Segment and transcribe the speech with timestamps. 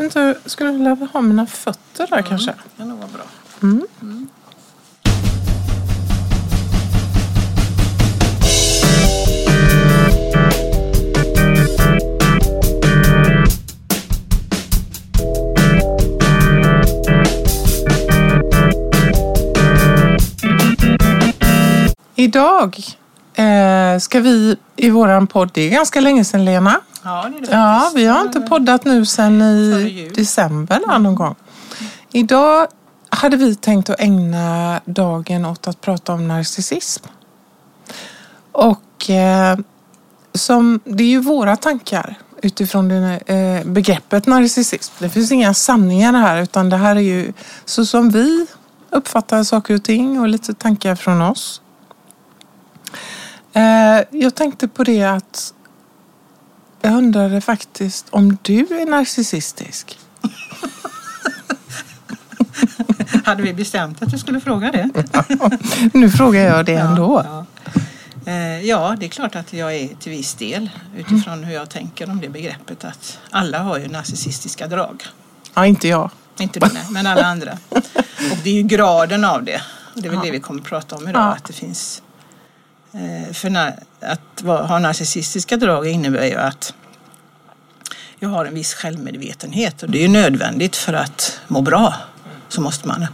[0.00, 2.50] Inte, skulle vilja ha mina fötter där kanske?
[2.50, 3.24] Det kan nog vara bra.
[22.14, 22.76] Idag
[23.34, 26.80] eh, ska vi i våran podd, det är ganska länge sedan Lena.
[27.08, 31.34] Ja, det Ja, vi har inte poddat nu sedan i december någon gång.
[32.12, 32.66] Idag
[33.08, 37.04] hade vi tänkt att ägna dagen åt att prata om narcissism.
[38.52, 39.58] Och eh,
[40.34, 44.94] som, det är ju våra tankar utifrån det, eh, begreppet narcissism.
[44.98, 47.32] Det finns inga sanningar här utan det här är ju
[47.64, 48.46] så som vi
[48.90, 51.62] uppfattar saker och ting och lite tankar från oss.
[53.52, 55.54] Eh, jag tänkte på det att
[56.80, 59.98] jag undrade faktiskt om du är narcissistisk.
[63.24, 64.90] Hade vi bestämt att du skulle fråga det?
[65.92, 67.22] Nu frågar jag det ändå.
[67.24, 67.80] Ja, ja.
[68.28, 72.10] Eh, ja, det är klart att jag är till viss del utifrån hur jag tänker
[72.10, 75.04] om det begreppet att alla har ju narcissistiska drag.
[75.54, 76.10] Ja, inte jag.
[76.38, 77.58] Inte du, nej, men alla andra.
[78.32, 79.62] Och det är ju graden av det.
[79.94, 81.32] Och det är väl det vi kommer att prata om idag.
[81.32, 82.02] Att det finns...
[82.92, 83.56] Eh, för
[84.00, 86.74] att ha narcissistiska drag innebär ju att
[88.18, 91.94] jag har en viss självmedvetenhet och det är ju nödvändigt för att må bra.
[92.48, 93.06] Så måste man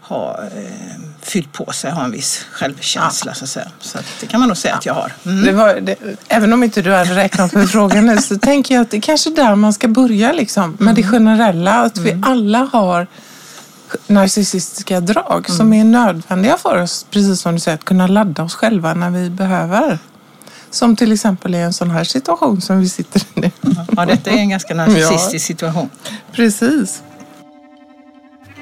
[0.00, 3.68] ha eh, fyllt på sig, ha en viss självkänsla så säga.
[3.80, 5.12] Så att det kan man nog säga att jag har.
[5.24, 5.44] Mm.
[5.44, 5.96] Det var, det,
[6.28, 9.00] även om inte du hade räknat med frågan nu så tänker jag att det är
[9.00, 10.76] kanske är där man ska börja liksom.
[10.80, 11.72] Med det generella.
[11.72, 13.06] Att vi alla har
[14.06, 17.06] narcissistiska drag som är nödvändiga för oss.
[17.10, 19.98] Precis som du säger, att kunna ladda oss själva när vi behöver.
[20.70, 23.50] Som till exempel i en sån här situation som vi sitter i nu.
[23.96, 25.90] Ja, detta är en ganska narcissistisk situation.
[26.32, 27.02] Precis.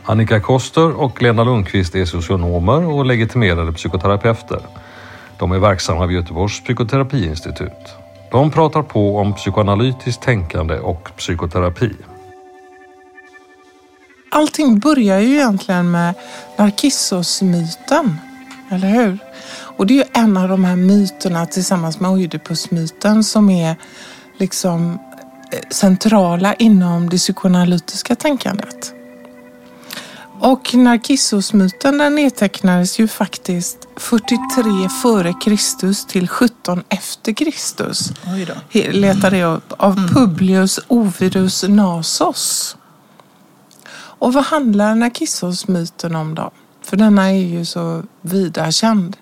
[0.05, 4.61] Annika Koster och Lena Lundqvist är socionomer och legitimerade psykoterapeuter.
[5.39, 7.95] De är verksamma vid Göteborgs psykoterapiinstitut.
[8.31, 11.93] De pratar på om psykoanalytiskt tänkande och psykoterapi.
[14.31, 16.15] Allting börjar ju egentligen med
[16.57, 18.19] Narkissos-myten,
[18.71, 19.19] eller hur?
[19.51, 23.77] Och det är ju en av de här myterna tillsammans med Oidipusmyten som är
[24.39, 24.99] liksom
[25.53, 28.93] eh, centrala inom det psykoanalytiska tänkandet.
[30.41, 38.13] Och Narkissos-myten den nedtecknades ju faktiskt 43 före Kristus till 17 efter Kristus.
[38.73, 42.77] Letade jag av Publius Ovidus Nasos.
[44.19, 46.51] Och vad handlar Narkissos-myten om då?
[46.83, 49.17] För denna är ju så vida känd.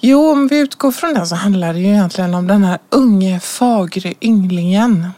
[0.00, 3.40] Jo, om vi utgår från den så handlar det ju egentligen om den här unge
[3.40, 5.10] fagre ynglingen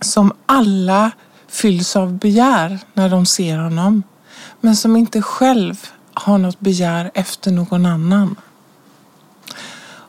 [0.00, 1.10] som alla
[1.48, 4.02] fylls av begär när de ser honom
[4.60, 8.36] men som inte själv har något begär efter någon annan.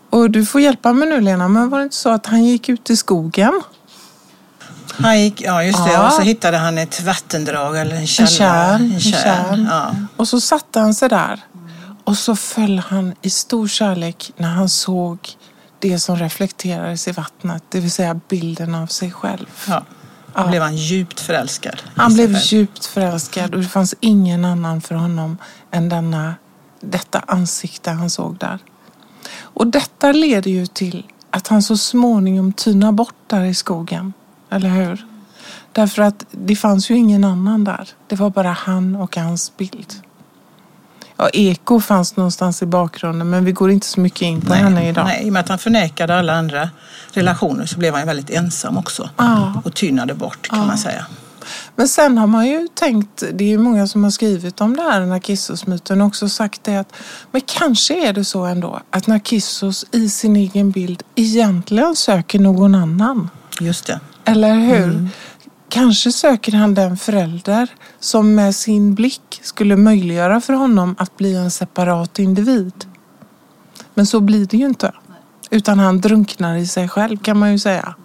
[0.09, 2.69] Och du får hjälpa mig nu Lena, men var det inte så att han gick
[2.69, 3.61] ut i skogen?
[4.99, 6.07] Han gick, ja just det, Ja.
[6.07, 8.27] och så hittade han ett vattendrag eller en källa.
[8.27, 9.23] tjärn, en tjärn.
[9.23, 9.67] tjärn.
[9.71, 9.95] Ja.
[10.17, 11.39] Och så satte han sig där.
[12.03, 15.17] Och så föll han i stor kärlek när han såg
[15.79, 19.45] det som reflekterades i vattnet, det vill säga bilden av sig själv.
[19.67, 19.83] Ja.
[20.35, 20.47] Då Ja.
[20.47, 21.81] blev han djupt förälskad.
[21.95, 22.43] Han blev själv.
[22.45, 25.37] djupt förälskad och det fanns ingen annan för honom
[25.71, 26.35] än denna,
[26.81, 28.59] detta ansikte han såg där.
[29.41, 34.13] Och detta leder ju till att han så småningom tynar bort där i skogen.
[34.49, 35.05] Eller hur?
[35.71, 37.89] Därför att det fanns ju ingen annan där.
[38.07, 39.93] Det var bara han och hans bild.
[41.17, 44.89] Ja, Eko fanns någonstans i bakgrunden men vi går inte så mycket in på henne
[44.89, 45.05] idag.
[45.05, 46.69] Nej, i och med att han förnekade alla andra
[47.13, 49.09] relationer så blev han väldigt ensam också.
[49.17, 49.61] Ja.
[49.65, 50.65] Och tynade bort kan Ja.
[50.65, 51.05] man säga.
[51.75, 54.81] Men sen har man ju tänkt, det är ju många som har skrivit om det
[54.81, 56.93] här Narkissos-myten och också sagt det att
[57.31, 62.75] men kanske är det så ändå att Narkissos i sin egen bild egentligen söker någon
[62.75, 63.29] annan.
[63.59, 63.99] Just det.
[64.25, 65.09] Eller hur?
[65.69, 67.67] Kanske söker han den förälder
[67.99, 72.73] som med sin blick skulle möjliggöra för honom att bli en separat individ.
[73.93, 74.91] Men så blir det ju inte.
[75.49, 77.95] Utan han drunknar i sig själv kan man ju säga.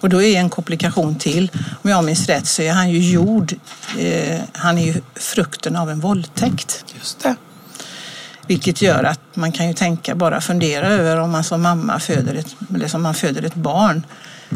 [0.00, 1.50] Och då är en komplikation till.
[1.82, 3.54] Om jag minns rätt så är han ju gjord,
[3.98, 6.84] eh, han är ju frukten av en våldtäkt.
[6.98, 7.36] Just det.
[8.46, 12.34] Vilket gör att man kan ju tänka, bara fundera över om man som mamma föder
[12.34, 14.02] ett, eller som man föder ett barn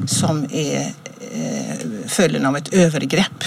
[0.07, 0.93] som är
[1.35, 3.45] eh, följden av ett övergrepp.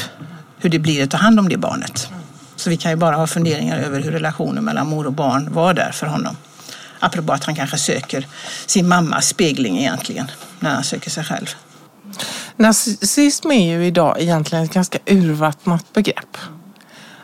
[0.58, 2.10] Hur det blir att ta hand om det barnet.
[2.56, 5.74] Så vi kan ju bara ha funderingar över hur relationen mellan mor och barn var
[5.74, 6.38] där för honom.
[7.00, 8.28] Apropå att han kanske söker
[8.66, 11.48] sin mammas spegling egentligen, när han söker sig själv.
[12.58, 16.38] Narcissism är ju idag egentligen ett ganska urvattnat begrepp.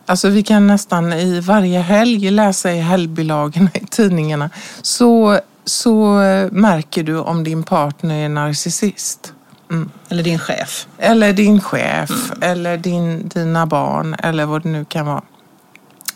[0.05, 4.49] Alltså vi kan nästan i varje helg läsa i helgbilagorna i tidningarna
[4.81, 6.15] så, så
[6.51, 9.33] märker du om din partner är narcissist.
[9.71, 9.89] Mm.
[10.09, 10.87] Eller din chef.
[10.97, 12.51] Eller din chef, mm.
[12.51, 15.21] eller din, dina barn eller vad det nu kan vara.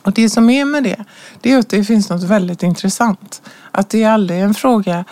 [0.01, 1.05] Och det som är med det,
[1.41, 3.41] det är att det finns något väldigt intressant.
[3.71, 5.05] Att det är aldrig en fråga,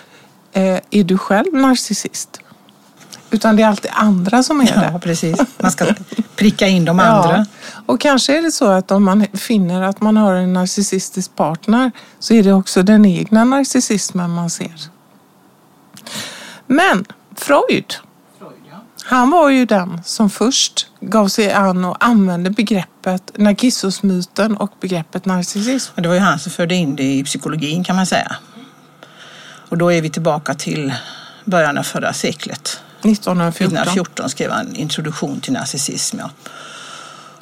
[0.53, 2.39] eh, är du själv narcissist?
[3.33, 4.89] Utan det är alltid andra som är det.
[4.93, 5.39] Ja, precis.
[5.57, 5.85] Man ska
[6.35, 7.37] pricka in de andra.
[7.37, 7.45] Ja.
[7.85, 11.91] Och kanske är det så att om man finner att man har en narcissistisk partner
[12.19, 14.73] så är det också den egna narcissismen man ser.
[16.67, 17.95] Men Freud,
[19.03, 25.25] han var ju den som först gav sig an och använde begreppet narkissosmyten och begreppet
[25.25, 26.01] narcissism.
[26.01, 28.35] Det var ju han som förde in det i psykologin kan man säga.
[29.69, 30.93] Och då är vi tillbaka till
[31.45, 32.79] början av förra seklet.
[33.05, 33.77] 1914.
[33.77, 36.19] 1914 skrev han Introduktion till narcissism.
[36.19, 36.29] Ja.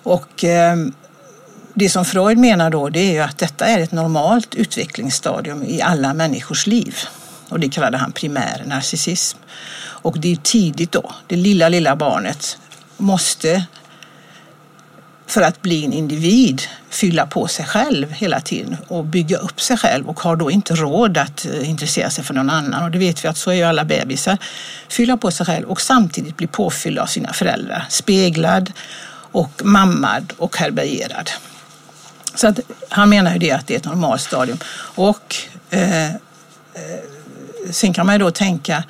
[0.04, 0.76] Och eh,
[1.74, 5.82] det som Freud menar då det är ju att detta är ett normalt utvecklingsstadium i
[5.82, 6.96] alla människors liv.
[7.50, 9.38] Och det kallade han primär narcissism.
[9.84, 11.12] Och det är tidigt då.
[11.28, 12.58] Det lilla, lilla barnet
[12.98, 13.66] måste
[15.32, 19.78] för att bli en individ fylla på sig själv hela tiden och bygga upp sig
[19.78, 22.84] själv och har då inte råd att eh, intressera sig för någon annan.
[22.84, 24.38] Och det vet vi att så är ju alla bebisar.
[24.90, 27.86] Fylla på sig själv och samtidigt bli påfylld av sina föräldrar.
[27.90, 28.72] Speglad
[29.32, 31.32] och mammad och härbärgerad.
[32.36, 34.58] Så att han menar ju det att det är ett normalt stadium.
[34.78, 35.36] Och
[35.70, 36.12] eh, eh,
[37.72, 38.84] sen kan man ju då tänka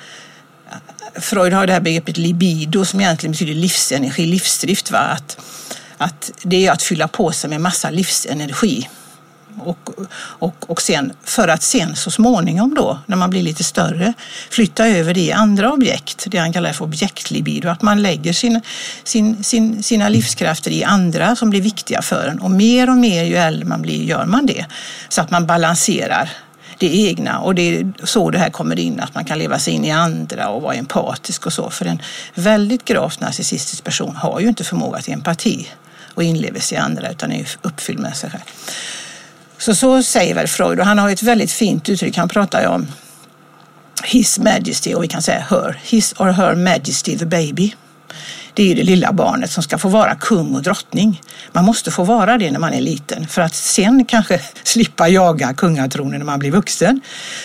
[1.14, 4.90] Freud har det här begreppet libido som egentligen betyder livsenergi, livsdrift.
[4.90, 4.98] Va?
[4.98, 5.38] Att,
[6.02, 8.88] att det är att fylla på sig med massa livsenergi.
[9.58, 14.12] Och, och, och sen, för att sen så småningom då, när man blir lite större,
[14.50, 18.60] flytta över det i andra objekt, det han kallar för objektlibido, att man lägger sin,
[19.04, 22.38] sin, sin, sina livskrafter i andra som blir viktiga för en.
[22.38, 24.66] Och mer och mer ju äldre man blir gör man det,
[25.08, 26.30] så att man balanserar
[26.78, 29.74] det egna och det är så det här kommer in, att man kan leva sig
[29.74, 31.70] in i andra och vara empatisk och så.
[31.70, 32.02] För en
[32.34, 35.68] väldigt gravt narcissistisk person har ju inte förmåga till empati
[36.14, 38.42] och inlevelse i andra utan är uppfylld med sig själv.
[39.58, 42.16] Så så säger väl Freud och han har ett väldigt fint uttryck.
[42.16, 42.86] Han pratar ju om
[44.04, 47.74] His Majesty och vi kan säga her, His or Her Majesty the baby
[48.54, 51.22] det är ju det lilla barnet som ska få vara kung och drottning.
[51.52, 55.54] Man måste få vara det när man är liten för att sen kanske slippa jaga
[55.54, 57.00] kungatronen när man blir vuxen.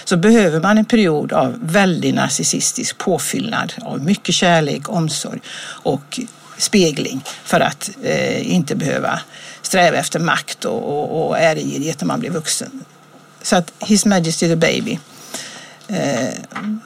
[0.05, 6.19] Så behöver man en period av väldigt narcissistisk påfyllnad av mycket kärlek, omsorg och
[6.57, 9.19] spegling för att eh, inte behöva
[9.61, 12.85] sträva efter makt och, och, och äregirighet när man blir vuxen.
[13.41, 14.99] Så att His Majesty the Baby.
[15.87, 16.29] Eh,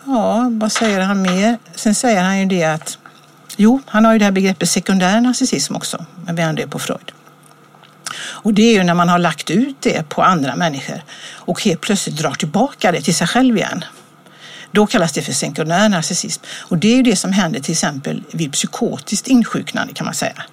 [0.06, 1.58] ja, vad säger han mer?
[1.76, 2.98] Sen säger han ju det att
[3.58, 7.12] Jo, han har ju det här begreppet sekundär narcissism också, men vi det på Freud.
[8.16, 11.04] Och det är ju när man har lagt ut det på andra människor
[11.34, 13.86] och helt plötsligt drar tillbaka det till sig själv igen.
[14.72, 16.44] Då kallas det för sekundär narcissism.
[16.60, 20.44] Och det är ju det som händer till exempel vid psykotiskt insjuknande kan man säga.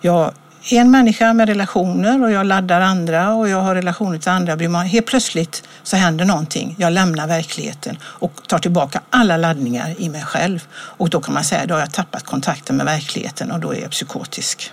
[0.00, 0.32] Jag
[0.70, 4.82] är en människa med relationer och jag laddar andra och jag har relationer till andra.
[4.82, 6.74] Helt plötsligt så händer någonting.
[6.78, 10.66] Jag lämnar verkligheten och tar tillbaka alla laddningar i mig själv.
[10.72, 13.80] Och då kan man säga att har jag tappat kontakten med verkligheten och då är
[13.80, 14.72] jag psykotisk.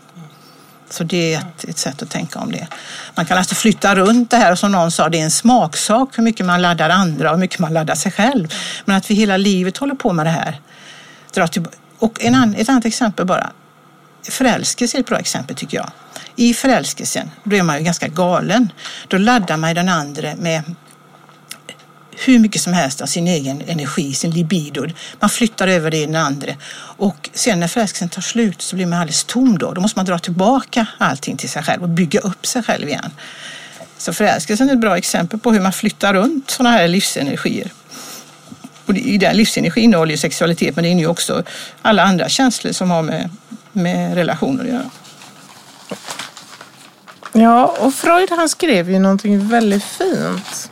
[0.93, 2.67] Så det är ett, ett, sätt att tänka om det.
[3.15, 6.17] Man kan alltså flytta runt det här och som någon sa, det är en smaksak
[6.17, 8.53] hur mycket man laddar andra och hur mycket man laddar sig själv.
[8.85, 10.59] Men att vi hela livet håller på med det här.
[11.99, 13.51] Och en, ett annat exempel bara.
[14.29, 15.91] Förälskelse är ett bra exempel tycker jag.
[16.35, 18.71] I förälskelsen, då är man ju ganska galen.
[19.07, 20.63] Då laddar man den andra med
[22.17, 24.87] hur mycket som helst av sin egen energi, sin libido.
[25.19, 26.51] Man flyttar över det i den andra.
[26.97, 29.73] Och sen när förälskelsen tar slut så blir man alldeles tom då.
[29.73, 33.11] Då måste man dra tillbaka allting till sig själv och bygga upp sig själv igen.
[33.97, 37.71] Så förälskelsen är ett bra exempel på hur man flyttar runt sådana här livsenergier.
[38.85, 41.43] Och i den livsenergin innehåller ju sexualitet men det innehåller också
[41.81, 43.29] alla andra känslor som har med,
[43.71, 44.89] med relationer att göra.
[47.35, 50.71] Ja, och Freud han skrev ju någonting väldigt fint.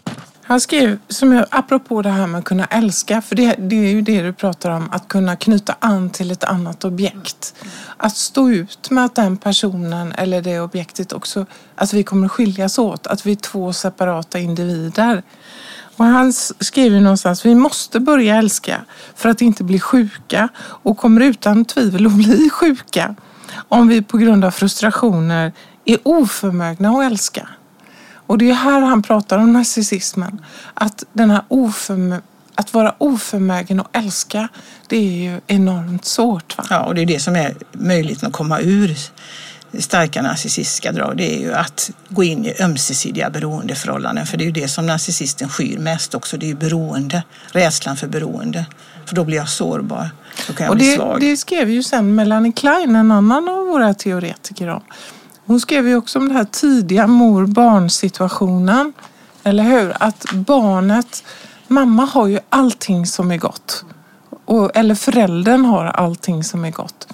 [0.52, 3.92] Han skrev, som jag, apropå det här med att kunna älska, för det, det är
[3.92, 7.56] ju det du pratar om, att kunna knyta an till ett annat objekt.
[7.98, 12.80] Att stå ut med att den personen eller det objektet också, att vi kommer skiljas
[12.80, 15.24] åt, att vi är två separata individer.
[15.98, 21.22] Och han skriver någonstans, vi måste börja älska för att inte bli sjuka och kommer
[21.22, 23.16] utan tvivel att bli sjuka
[23.68, 25.54] om vi på grund av frustrationer
[25.86, 27.50] är oförmögna att älska.
[28.32, 30.42] Och det är här han pratar om narcissismen.
[30.74, 32.20] Att, den här oförmö
[32.56, 34.48] att vara oförmögen att älska,
[34.88, 36.58] det är ju enormt svårt.
[36.58, 36.66] Va?
[36.70, 38.98] Ja, och det är det som är möjligheten att komma ur
[39.80, 41.18] starka narcissistiska drag.
[41.18, 44.26] Det är ju att gå in i ömsesidiga beroendeförhållanden.
[44.26, 46.38] För det är ju det som narcissisten skyr mest också.
[46.38, 48.66] Det är ju beroende, rädslan för beroende.
[49.06, 50.10] För då blir jag sårbar.
[50.48, 51.22] Då kan jag och bli det, svag.
[51.22, 54.82] det skrev ju sen Melanie Klein, en annan av våra teoretiker om.
[55.52, 58.94] Hon skrev ju också om den här tidiga mor-barn situationen.
[59.44, 59.94] Eller hur?
[60.00, 61.24] Att barnet,
[61.68, 63.86] mamma har ju allting som är gott.
[64.46, 67.08] Och, eller föräldern har allting som är gott.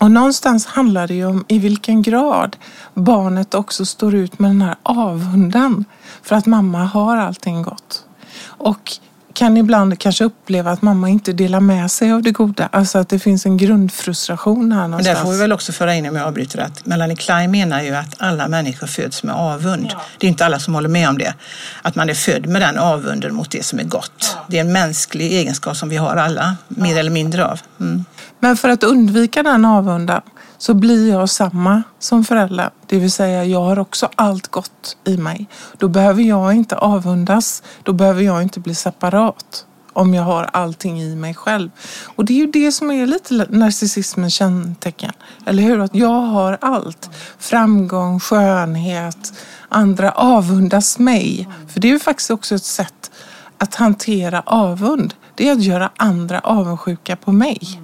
[0.00, 2.56] Och någonstans handlar det ju om i vilken grad
[2.94, 5.84] barnet också står ut med den här avunden
[6.22, 8.04] för att mamma har allting gott.
[8.44, 8.92] Och
[9.34, 12.68] kan ibland kanske uppleva att mamma inte delar med sig av det goda.
[12.72, 15.18] Alltså att det finns en grundfrustration här Men någonstans.
[15.18, 17.94] där får vi väl också föra in, om jag avbryter, att Melanie Klein menar ju
[17.94, 19.94] att alla människor föds med avund.
[20.18, 21.34] Det är inte alla som håller med om det.
[21.82, 24.36] Att man är född med den avunden mot det som är gott.
[24.48, 27.60] Det är en mänsklig egenskap som vi har alla, mer eller mindre av.
[27.80, 28.04] Mm.
[28.40, 30.22] Men för att undvika den avundan
[30.64, 32.70] så blir jag samma som förälder.
[32.86, 35.46] Det vill säga jag har också allt gott i mig.
[35.78, 37.62] Då behöver jag inte avundas.
[37.82, 41.70] Då behöver jag inte bli separat om jag har allting i mig själv.
[42.16, 45.12] Och det är ju det som är lite narcissismens kännetecken.
[45.46, 45.80] Eller hur?
[45.80, 47.10] Att jag har allt.
[47.38, 49.32] Framgång, skönhet,
[49.68, 51.48] andra avundas mig.
[51.68, 53.10] För det är ju faktiskt också ett sätt
[53.58, 55.14] att hantera avund.
[55.34, 57.83] Det är att göra andra avundsjuka på mig.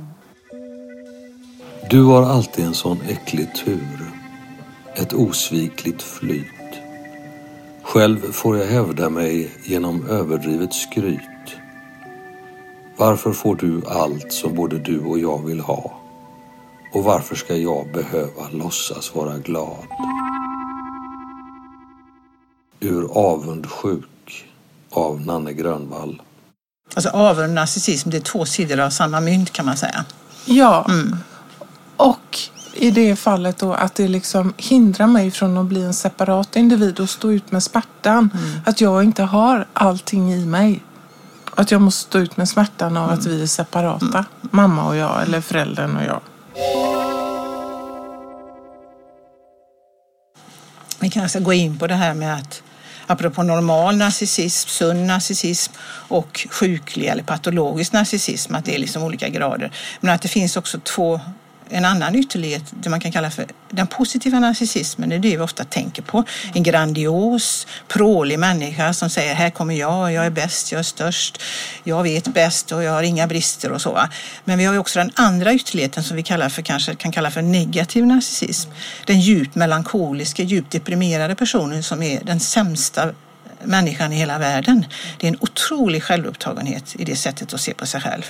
[1.90, 4.10] Du har alltid en sån äcklig tur.
[4.94, 6.44] Ett osvikligt flyt.
[7.82, 11.20] Själv får jag hävda mig genom överdrivet skryt.
[12.96, 15.92] Varför får du allt som både du och jag vill ha?
[16.94, 19.84] Och varför ska jag behöva låtsas vara glad?
[22.80, 24.46] Ur Avundsjuk
[24.90, 26.22] av Nanne Grönvall.
[26.94, 30.04] Alltså avund och narcissism, det är två sidor av samma mynt kan man säga.
[30.44, 30.86] Ja.
[30.88, 30.90] Och
[32.74, 37.00] i det fallet då att det liksom hindrar mig från att bli en separat individ
[37.00, 38.30] och stå ut med smärtan.
[38.66, 40.82] Att jag inte har allting i mig.
[41.54, 44.24] Att jag måste stå ut med smärtan av att vi är separata.
[44.40, 46.20] Mamma och jag eller föräldern och jag.
[51.00, 52.62] Vi kanske ska gå in på det här med att
[53.06, 55.72] apropå normal narcissism, sund narcissism
[56.08, 59.72] och sjuklig eller patologisk narcissism, att det är liksom olika grader.
[60.00, 61.20] Men att det finns också två
[61.70, 65.42] en annan ytterlighet, det man kan kalla för den positiva narcissismen, det är det vi
[65.42, 66.24] ofta tänker på.
[66.54, 71.42] En grandios, prålig människa som säger här kommer jag, jag är bäst, jag är störst,
[71.84, 73.92] jag vet bäst och jag har inga brister och så.
[73.92, 74.08] Va?
[74.44, 77.30] Men vi har ju också den andra ytterligheten som vi kallar för, kanske kan kalla
[77.30, 78.70] för negativ narcissism.
[79.06, 83.10] Den djupt melankoliska, djupt deprimerade personen som är den sämsta
[83.64, 84.86] människan i hela världen.
[85.18, 88.22] Det är en otrolig självupptagenhet i det sättet att se på sig själv.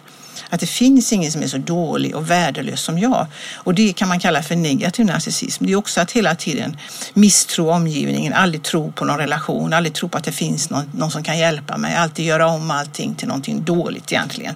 [0.51, 3.27] Att det finns ingen som är så dålig och värdelös som jag.
[3.55, 5.67] Och det kan man kalla för negativ narcissism.
[5.67, 6.77] Det är också att hela tiden
[7.15, 11.11] misstro omgivningen, aldrig tro på någon relation, aldrig tro på att det finns någon, någon
[11.11, 14.55] som kan hjälpa mig, alltid göra om allting till någonting dåligt egentligen.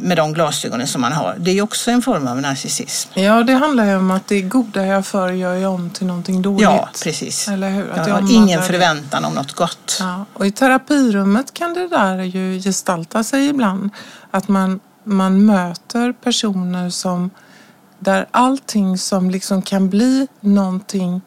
[0.00, 1.36] Med de glasögonen som man har.
[1.38, 3.10] Det är också en form av narcissism.
[3.20, 6.42] Ja, det handlar ju om att det goda jag för gör jag om till någonting
[6.42, 6.62] dåligt.
[6.62, 7.48] Ja, precis.
[7.48, 7.90] Eller hur?
[7.90, 8.66] Att Jag har ingen det.
[8.66, 9.96] förväntan om något gott.
[10.00, 13.90] Ja, och i terapirummet kan det där ju gestalta sig ibland.
[14.30, 17.30] Att man, man möter personer som
[17.98, 21.20] där allting som liksom kan bli någonting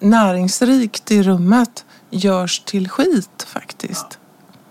[0.00, 4.18] näringsrikt i rummet görs till skit faktiskt.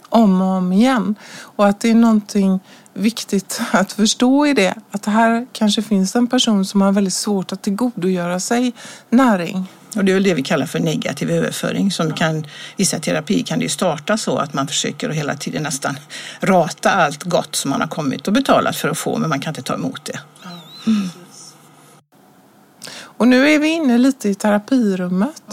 [0.10, 1.15] Om och om igen.
[1.39, 2.60] Och att det är någonting
[2.93, 4.73] viktigt att förstå i det.
[4.91, 8.73] Att här kanske finns en person som har väldigt svårt att tillgodogöra sig
[9.09, 9.67] näring.
[9.95, 11.91] Och det är väl det vi kallar för negativ överföring.
[11.91, 12.45] Som kan,
[12.77, 15.95] vissa terapier kan det ju starta så att man försöker att hela tiden nästan
[16.41, 19.51] rata allt gott som man har kommit och betalat för att få men man kan
[19.51, 20.19] inte ta emot det.
[23.17, 25.43] Och nu är vi inne lite i terapirummet.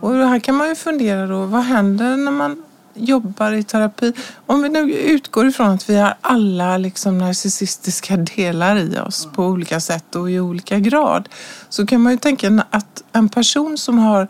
[0.00, 2.62] Och här kan man ju fundera då, vad händer när man
[3.00, 4.12] jobbar i terapi?
[4.46, 9.44] Om vi nu utgår ifrån att vi har alla liksom narcissistiska delar i oss på
[9.46, 11.28] olika sätt och i olika grad.
[11.68, 14.28] Så kan man ju tänka att en person som har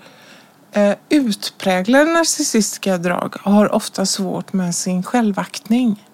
[0.72, 6.06] eh, utpräglade narcissistiska drag har ofta svårt med sin självaktning.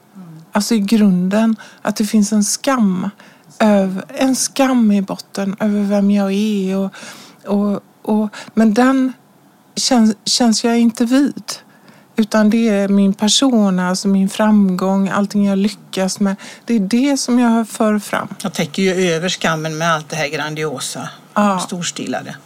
[0.53, 3.11] Alltså i grunden att det finns en skam.
[4.09, 6.77] En skam i botten över vem jag är.
[6.77, 6.93] Och,
[7.45, 9.13] och, och, men den
[9.77, 11.45] känns, känns jag inte vid.
[12.17, 16.37] Utan det är min persona, alltså min framgång, allting jag lyckas med.
[16.65, 18.29] Det är det som jag för fram.
[18.43, 21.59] Jag täcker ju över skammen med allt det här grandiosa, Ja.
[21.59, 22.37] storstilade.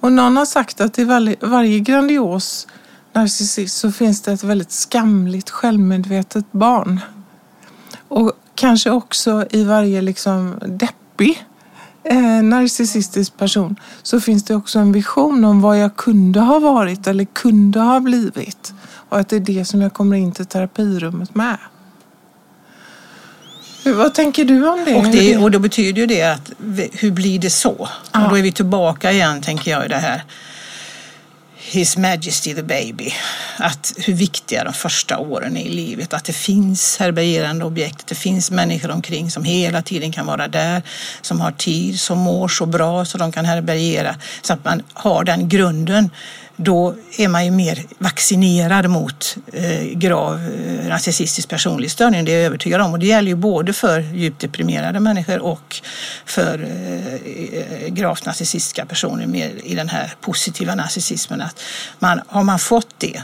[0.00, 2.66] Och någon har sagt att i varje, varje grandios
[3.12, 7.00] narcissist så finns det ett väldigt skamligt självmedvetet barn.
[8.08, 11.44] Och kanske också i varje liksom deppig
[12.04, 17.06] eh, narcissistisk person så finns det också en vision om vad jag kunde ha varit
[17.06, 18.72] eller kunde ha blivit.
[19.12, 21.56] Och att det är det som jag kommer in till terapirummet med.
[23.84, 24.94] Vad tänker du om det?
[24.94, 26.50] Och, det, och då betyder ju det att
[26.92, 27.88] hur blir det så?
[28.12, 28.24] Ja.
[28.24, 30.24] Och då är vi tillbaka igen tänker jag i det här
[31.56, 33.12] His Majesty the Baby.
[33.58, 36.14] Att hur viktiga de första åren är i livet.
[36.14, 38.06] Att det finns härbärgerande objekt.
[38.06, 40.82] Det finns människor omkring som hela tiden kan vara där.
[41.20, 44.16] Som har tid, som mår så bra så de kan härbärgera.
[44.42, 46.10] Så att man har den grunden
[46.64, 52.36] då är man ju mer vaccinerad mot eh, grav eh, narcissistisk narcissistisk personlighetsstörning, det är
[52.36, 52.92] jag övertygad om.
[52.92, 55.80] Och det gäller ju både för djupt deprimerade människor och
[56.24, 61.40] för eh, eh gravt narcissistiska personer mer i den här positiva narcissismen.
[61.40, 61.60] Att
[61.98, 63.22] man, har man fått det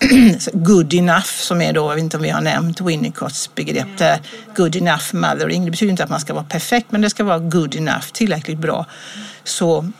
[0.52, 4.20] good enough som är då, jag vet inte om vi har nämnt Winnicotts begrepp där,
[4.56, 5.64] good enough mothering.
[5.64, 8.58] Det betyder inte att man ska vara perfekt men det ska vara good enough, tillräckligt
[8.58, 8.86] bra.
[9.44, 9.92] Så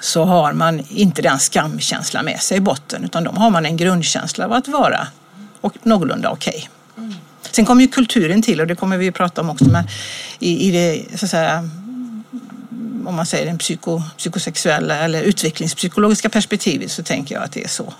[0.00, 3.76] så har man inte den skamkänsla med sig i botten utan då har man en
[3.76, 5.06] grundkänsla av att vara
[5.60, 6.68] och någorlunda okej.
[6.96, 7.14] Okay.
[7.50, 9.64] Sen kommer ju kulturen till och det kommer vi att prata om också.
[9.64, 9.84] Men
[10.38, 11.68] i, i det, så att säga,
[13.06, 17.68] om man säger den psyko, psykosexuella eller utvecklingspsykologiska perspektivet så tänker jag att det är
[17.68, 17.94] så.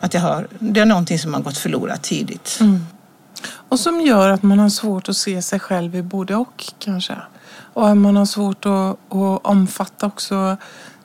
[0.00, 2.58] Att det, har, det är någonting som har gått förlorat tidigt.
[2.60, 2.86] Mm.
[3.68, 7.16] Och som gör att man har svårt att se sig själv i både och kanske?
[7.72, 10.56] Och man har svårt att, att omfatta också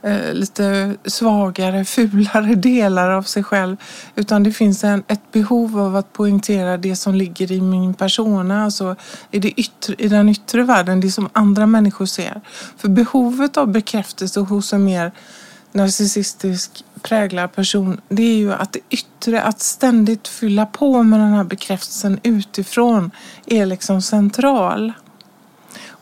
[0.01, 3.77] eh, lite svagare, fulare delar av sig själv.
[4.15, 8.63] Utan det finns en, ett behov av att poängtera det som ligger i min persona,
[8.63, 8.95] alltså
[9.31, 12.41] i, det yttre, i den yttre världen, det som andra människor ser.
[12.77, 15.12] För behovet av bekräftelse hos en mer
[15.71, 21.33] narcissistisk präglad person, det är ju att det yttre, att ständigt fylla på med den
[21.33, 23.12] här bekräftelsen utifrån
[23.45, 24.93] är liksom central.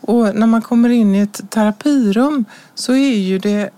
[0.06, 2.44] Och när man kommer in i ett terapirum
[2.74, 3.70] så är ju det,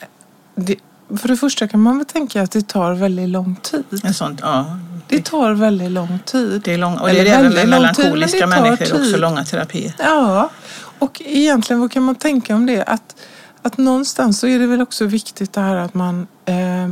[0.55, 0.77] det
[1.17, 4.01] för det första kan man väl tänka att det tar väldigt lång tid.
[4.05, 4.79] En sånt, ja.
[5.09, 6.63] Det tar väldigt lång tid.
[6.65, 8.95] Det är lång, och det är Eller även med melankoliska människor tid.
[8.95, 9.95] också långa terapier.
[9.99, 10.51] Ja,
[10.99, 12.85] och egentligen vad kan man tänka om det?
[12.85, 13.17] Att,
[13.63, 16.89] att någonstans så är det väl också viktigt det här att man eh,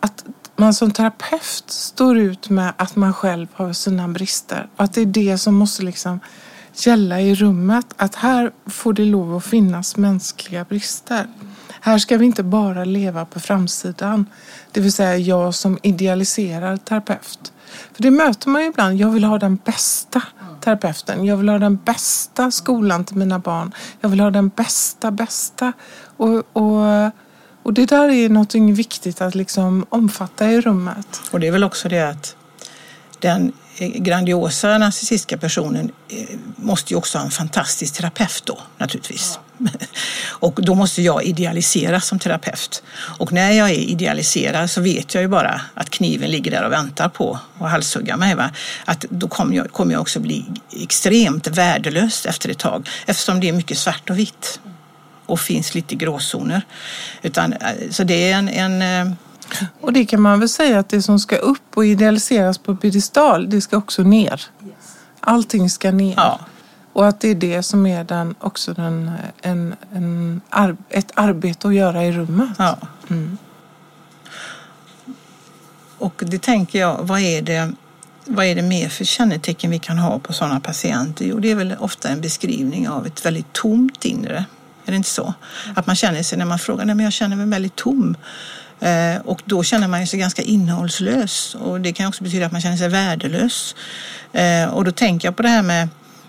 [0.00, 0.24] att
[0.56, 4.68] man som terapeut står ut med att man själv har sina brister.
[4.76, 6.20] Och att det är det som måste liksom
[6.74, 7.86] gälla i rummet.
[7.96, 11.26] Att här får det lov att finnas mänskliga brister.
[11.80, 14.26] Här ska vi inte bara leva på framsidan.
[14.72, 17.52] Det vill säga jag som idealiserar terapeut.
[17.92, 18.96] För det möter man ju ibland.
[18.96, 20.22] Jag vill ha den bästa
[20.60, 21.24] terapeuten.
[21.24, 23.72] Jag vill ha den bästa skolan till mina barn.
[24.00, 25.72] Jag vill ha den bästa, bästa.
[26.16, 27.10] Och, och,
[27.62, 31.20] och det där är något viktigt att liksom omfatta i rummet.
[31.30, 32.36] Och det är väl också det att
[33.22, 39.38] den grandiosa narcissistiska personen eh, måste ju också ha en fantastisk terapeut då naturligtvis.
[39.58, 39.66] Ja.
[40.24, 42.82] Och då måste jag idealiseras som terapeut.
[43.18, 46.72] Och när jag är idealiserad så vet jag ju bara att kniven ligger där och
[46.72, 48.34] väntar på att halshugga mig.
[48.34, 48.50] Va?
[48.84, 50.44] Att då kommer jag, kommer jag också bli
[50.80, 54.60] extremt värdelös efter ett tag eftersom det är mycket svart och vitt
[55.26, 56.62] och finns lite gråzoner.
[57.22, 59.14] Utan, eh, så det är en, en eh,
[59.80, 63.50] och det kan man väl säga att det som ska upp och idealiseras på piedestal,
[63.50, 64.42] det ska också ner.
[65.20, 66.14] Allting ska ner.
[66.16, 66.40] Ja.
[66.92, 69.10] Och att det är det som är den, också den,
[69.42, 70.40] en, en,
[70.88, 72.50] ett arbete att göra i rummet.
[72.58, 72.78] Ja.
[73.10, 73.38] Mm.
[75.98, 77.72] Och det tänker jag, vad är det,
[78.24, 81.24] vad är det mer för kännetecken vi kan ha på sådana patienter?
[81.24, 84.44] Jo, det är väl ofta en beskrivning av ett väldigt tomt inre.
[84.84, 85.34] Är det inte så?
[85.74, 88.16] Att man känner sig när man frågar, nej men jag känner mig väldigt tom.
[88.82, 92.60] Eh, och då känner man sig ganska innehållslös och det kan också betyda att man
[92.60, 93.74] känner sig värdelös.
[94.32, 95.88] Eh, och då tänker jag på det här med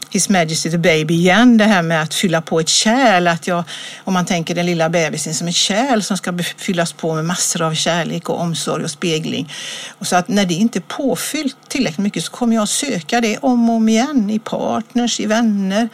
[0.09, 3.27] His Majesty the Baby igen, det här med att fylla på ett kärl.
[3.27, 3.63] Att jag,
[4.03, 7.61] om man tänker den lilla bebisen som ett kärl som ska fyllas på med massor
[7.61, 9.53] av kärlek och omsorg och spegling.
[9.89, 13.37] Och så att när det inte är påfyllt tillräckligt mycket så kommer jag söka det
[13.37, 15.89] om och om igen i partners, i vänner,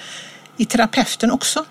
[0.58, 1.66] i terapeuten också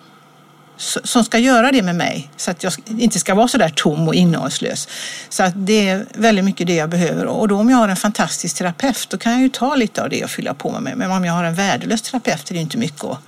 [0.78, 4.08] som ska göra det med mig så att jag inte ska vara så där tom
[4.08, 4.88] och innehållslös.
[5.28, 7.96] Så att det är väldigt mycket det jag behöver och då om jag har en
[7.96, 10.96] fantastisk terapeut då kan jag ju ta lite av det och fylla på med.
[10.96, 13.20] Men om jag har en värdelös terapeut är det inte mycket att,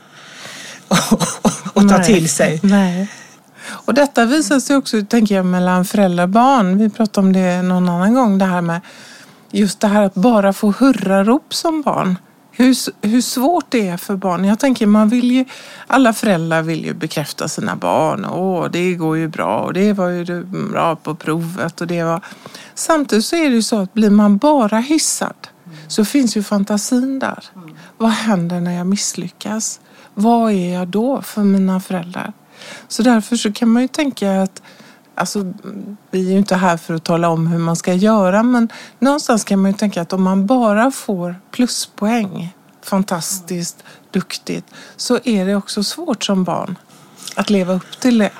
[1.75, 2.61] att ta till sig.
[2.63, 3.09] Nej.
[3.69, 6.79] Och detta visar sig också, tänker jag, mellan föräldrar och barn.
[6.79, 8.81] Vi pratade om det någon annan gång, det här med
[9.51, 12.17] just det här att bara få hurrarop som barn
[12.61, 14.45] hur, hur svårt det är för barn.
[14.45, 15.45] Jag tänker man vill ju,
[15.87, 18.25] alla föräldrar vill ju bekräfta sina barn.
[18.25, 22.21] Åh, det går ju bra och det var ju bra på provet och det var...
[22.75, 25.49] Samtidigt så är det ju så att blir man bara hissad
[25.89, 27.45] så finns ju fantasin där.
[27.99, 29.81] Vad händer när jag misslyckas?
[30.15, 32.33] Vad är jag då för mina föräldrar?
[32.89, 34.63] Så därför så kan man ju tänka att
[35.21, 35.53] Alltså,
[36.11, 39.45] vi är ju inte här för att tala om hur man ska göra men någonstans
[39.45, 44.65] kan man ju tänka att om man bara får pluspoäng, fantastiskt, duktigt,
[44.97, 46.79] så är det också svårt som barn
[47.37, 48.31] att leva upp till det.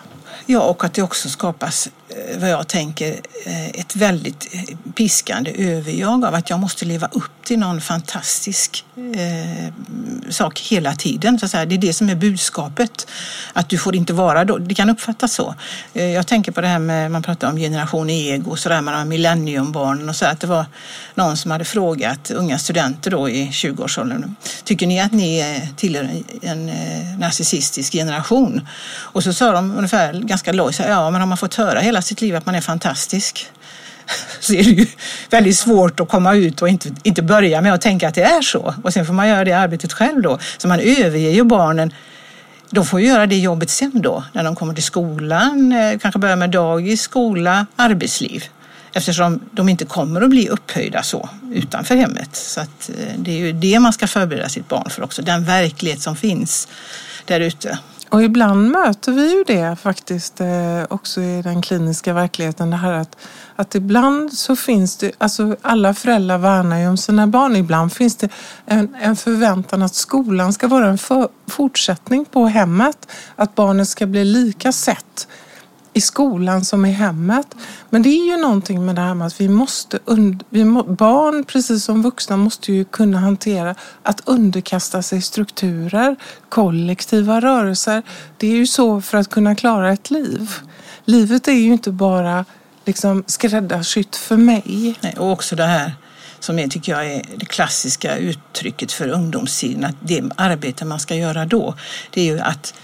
[0.47, 5.51] Ja, och att det också skapas, Eh, vad jag tänker, eh, ett väldigt eh, piskande
[5.57, 9.73] överjag av att jag måste leva upp till någon fantastisk eh,
[10.31, 11.39] sak hela tiden.
[11.39, 11.67] Så att säga.
[11.67, 13.07] Det är det som är budskapet.
[13.53, 14.59] Att du får inte vara då.
[14.59, 15.55] Det kan uppfattas så.
[15.95, 19.09] Eh, jag tänker på det här med, man pratar om generation ego, så där man
[19.09, 20.27] millenniumbarnen och så.
[20.27, 20.65] Att det var
[21.15, 24.35] någon som hade frågat unga studenter då i 20-årsåldern.
[24.65, 26.11] Tycker ni att ni tillhör
[26.43, 28.69] en eh, narcissistisk generation?
[28.93, 32.21] Och så sa de ungefär ganska lojt, ja men har man fått höra hela sitt
[32.21, 33.47] liv att man är fantastisk
[34.41, 34.87] så är det ju
[35.31, 38.43] väldigt svårt att komma ut och inte, inte börja med att tänka att det är
[38.43, 38.75] så.
[38.83, 40.39] Och sen får man göra det arbetet själv då.
[40.59, 41.93] Så man överger ju barnen
[42.71, 46.37] de får göra det jobbet sen då, när de kommer till skolan, eh, kanske börjar
[46.37, 48.45] med dagis, skola, arbetsliv.
[48.93, 52.37] Eftersom de inte kommer att bli upphöjda så utanför hemmet.
[52.37, 55.45] Så att eh, det är ju det man ska förbereda sitt barn för också, den
[55.45, 56.69] verklighet som finns
[57.25, 57.79] där ute.
[58.11, 62.71] Och ibland möter vi ju det faktiskt eh, också i den kliniska verkligheten.
[62.71, 63.17] Det här att,
[63.57, 67.57] att ibland så finns det, alltså alla föräldrar värnar ju om sina barn.
[67.57, 68.29] Ibland finns det
[68.67, 73.09] en, en förväntan att skolan ska vara en för, fortsättning på hemmet.
[73.37, 75.29] Att barnet ska bli lika sett
[75.93, 77.47] i skolan som i hemmet.
[77.91, 79.99] Men det är ju någonting med det här med att vi måste,
[80.51, 86.17] vi må, barn precis som vuxna måste ju kunna hantera att underkasta sig strukturer,
[86.49, 88.03] kollektiva rörelser.
[88.37, 90.51] Det är ju så för att kunna klara ett liv.
[91.05, 92.45] Livet är ju inte bara
[92.85, 94.95] liksom skräddarsytt för mig.
[95.01, 95.93] Nej, och också det här
[96.41, 101.15] som jag tycker jag är det klassiska uttrycket för ungdomstiden, att det arbete man ska
[101.15, 101.75] göra då,
[102.11, 102.75] det är ju att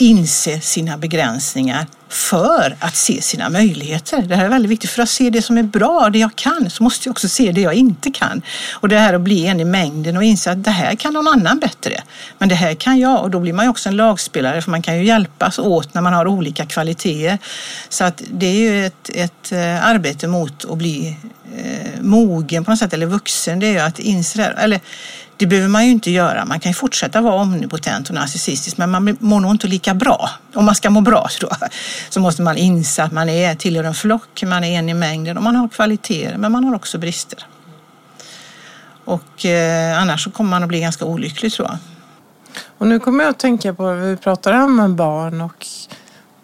[0.00, 4.22] inse sina begränsningar för att se sina möjligheter.
[4.22, 4.90] Det här är väldigt viktigt.
[4.90, 7.52] För att se det som är bra, det jag kan, så måste jag också se
[7.52, 8.42] det jag inte kan.
[8.72, 11.28] Och det här att bli en i mängden och inse att det här kan någon
[11.28, 12.02] annan bättre.
[12.38, 14.82] Men det här kan jag och då blir man ju också en lagspelare för man
[14.82, 17.38] kan ju hjälpas åt när man har olika kvaliteter.
[17.88, 21.16] Så att det är ju ett, ett eh, arbete mot att bli
[21.56, 23.60] eh, mogen på något sätt eller vuxen.
[23.60, 24.54] Det är ju att inse det här.
[24.58, 24.80] Eller,
[25.40, 26.44] det behöver man ju inte göra.
[26.44, 30.30] Man kan ju fortsätta vara omnipotent och narcissistisk men man mår nog inte lika bra.
[30.54, 31.50] Om man ska må bra då,
[32.10, 35.36] så måste man inse att man är, tillhör en flock, man är en i mängden
[35.36, 37.46] och man har kvaliteter men man har också brister.
[39.04, 41.78] Och eh, annars så kommer man att bli ganska olycklig tror jag.
[42.78, 45.66] Och nu kommer jag att tänka på, vi pratar om barn och,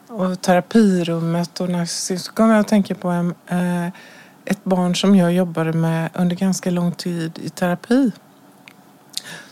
[0.09, 3.87] och terapirummet och narcissism, så kommer jag att tänka på en, eh,
[4.45, 8.13] ett barn som jag jobbade med under ganska lång tid i terapi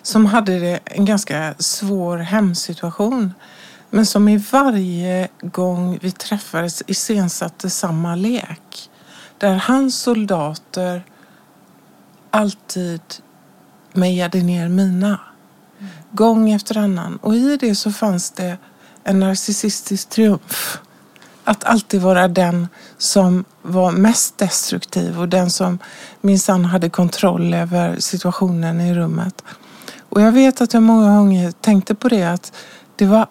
[0.04, 3.34] som hade en ganska svår hemsituation.
[3.90, 8.90] Men som i varje gång vi träffades iscensatte samma lek.
[9.38, 11.04] Där hans soldater
[12.30, 13.00] alltid
[13.92, 15.20] mejade ner mina.
[16.10, 17.16] Gång efter annan.
[17.16, 18.58] Och i det så fanns det
[19.04, 20.78] en narcissistisk triumf.
[21.44, 25.78] Att alltid vara den som var mest destruktiv och den som
[26.20, 29.42] minsann hade kontroll över situationen i rummet.
[30.14, 32.53] Och jag vet att jag många gånger tänkte på det att
[32.96, 33.27] det var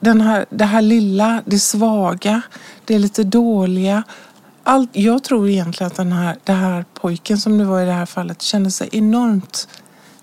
[0.00, 2.42] den här, det här lilla, det svaga,
[2.84, 4.02] det lite dåliga.
[4.62, 7.92] Allt, jag tror egentligen att den här, den här pojken som det var i det
[7.92, 9.68] här fallet kände sig enormt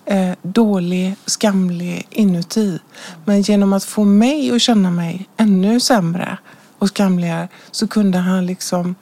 [0.04, 2.78] eh, dålig, skamlig inuti.
[3.24, 6.38] Men genom att få mig att känna mig ännu sämre
[6.78, 8.94] och skamligare så kunde han liksom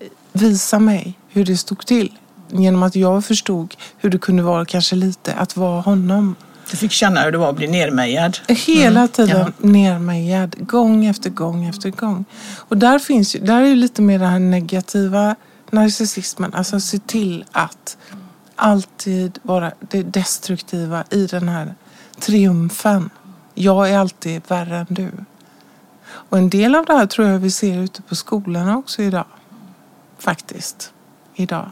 [0.00, 2.12] eh, visa mig hur det stod till
[2.52, 6.34] genom att jag förstod hur det kunde vara kanske lite att vara honom.
[6.70, 8.38] Du fick känna hur det var att bli nermejad?
[8.48, 9.08] Hela mm.
[9.08, 9.68] tiden ja.
[9.68, 12.24] nermejad, gång efter gång efter gång.
[12.58, 15.36] Och där finns ju, där är ju lite mer den här negativa
[15.70, 17.96] narcissismen, alltså se till att
[18.56, 21.74] alltid vara det destruktiva i den här
[22.20, 23.10] triumfen.
[23.54, 25.10] Jag är alltid värre än du.
[26.04, 29.26] Och en del av det här tror jag vi ser ute på skolorna också idag.
[30.18, 30.92] Faktiskt.
[31.34, 31.70] Idag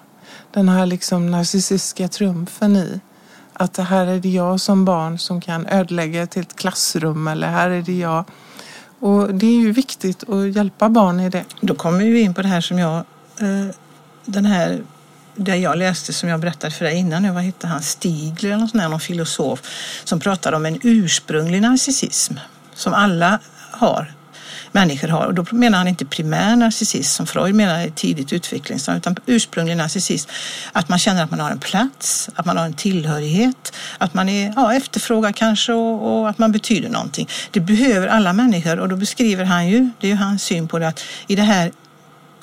[0.52, 3.00] den här liksom narcissistiska triumfen i
[3.52, 7.48] att det här är det jag som barn som kan ödelägga ett helt klassrum eller
[7.48, 8.24] här är det jag.
[9.00, 11.44] Och det är ju viktigt att hjälpa barn i det.
[11.60, 12.96] Då kommer vi in på det här som jag,
[13.38, 13.74] eh,
[14.24, 14.82] den här
[15.34, 18.68] det jag läste som jag berättade för dig innan nu, vad hette han, Stigler eller
[18.74, 19.62] någon, någon filosof
[20.04, 22.34] som pratade om en ursprunglig narcissism
[22.74, 23.38] som alla
[23.70, 24.14] har
[24.72, 25.26] människor har.
[25.26, 29.76] Och då menar han inte primär narcissism som Freud menar i tidigt utvecklingsstadium utan ursprunglig
[29.76, 30.30] narcissism.
[30.72, 34.28] Att man känner att man har en plats, att man har en tillhörighet, att man
[34.28, 37.28] är ja, efterfrågad kanske och, och att man betyder någonting.
[37.50, 40.78] Det behöver alla människor och då beskriver han ju, det är ju hans syn på
[40.78, 41.72] det, att i det här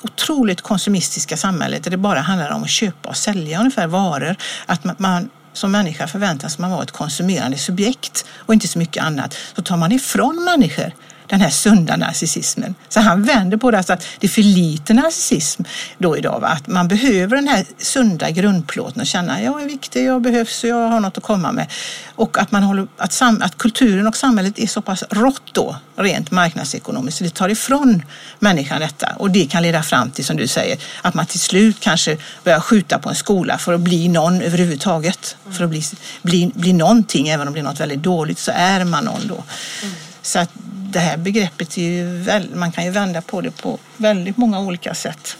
[0.02, 4.36] otroligt konsumistiska samhället där det bara handlar om att köpa och sälja ungefär varor.
[4.66, 9.04] Att man, man som människa förväntas man vara ett konsumerande subjekt och inte så mycket
[9.04, 9.36] annat.
[9.56, 10.92] Så tar man ifrån människor
[11.28, 12.74] den här sunda narcissismen.
[12.88, 15.62] Så han vänder på det, alltså att det är för lite narcissism
[15.98, 16.40] då idag.
[16.40, 16.48] Va?
[16.48, 20.64] Att man behöver den här sunda grundplåten och känna att jag är viktig, jag behövs
[20.64, 21.66] och jag har något att komma med.
[22.14, 25.76] Och att, man håller, att, sam, att kulturen och samhället är så pass rått då,
[25.96, 28.02] rent marknadsekonomiskt, så det tar ifrån
[28.38, 29.08] människan detta.
[29.16, 32.60] Och det kan leda fram till, som du säger, att man till slut kanske börjar
[32.60, 35.36] skjuta på en skola för att bli någon överhuvudtaget.
[35.50, 35.82] För att bli,
[36.22, 39.44] bli, bli någonting, även om det är något väldigt dåligt så är man någon då.
[39.82, 39.94] Mm.
[40.22, 40.50] Så att
[40.92, 44.60] det här begreppet är ju väl, man kan ju vända på det på väldigt många
[44.60, 45.36] olika sätt.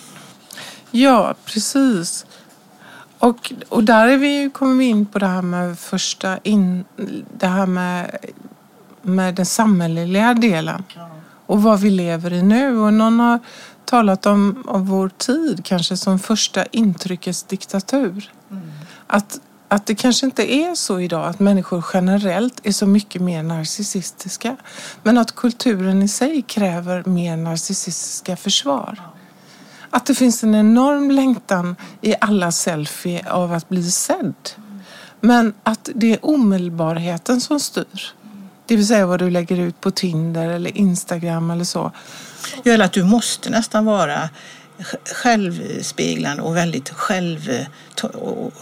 [0.90, 2.26] Ja, precis.
[3.18, 6.84] Och, och där är vi, kommer vi in på det här med första in,
[7.38, 8.16] det här med,
[9.02, 10.84] med den samhälleliga delen
[11.46, 12.78] och vad vi lever i nu.
[12.78, 13.38] Och någon har
[13.84, 18.32] talat om, om vår tid kanske som första intryckets diktatur.
[18.50, 18.70] Mm.
[19.06, 23.42] Att att det kanske inte är så idag att människor generellt är så mycket mer
[23.42, 24.56] narcissistiska.
[25.02, 29.02] Men att kulturen i sig kräver mer narcissistiska försvar.
[29.90, 34.34] Att det finns en enorm längtan i alla selfie av att bli sedd.
[35.20, 38.14] Men att det är omedelbarheten som styr.
[38.66, 41.92] Det vill säga vad du lägger ut på Tinder eller Instagram eller så.
[42.62, 44.28] Ja, eller att du måste nästan vara
[45.04, 47.66] självspeglande och väldigt själv,
[48.02, 48.52] och